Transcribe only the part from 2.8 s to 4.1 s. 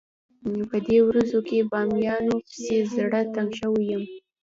زړه تنګ شوی.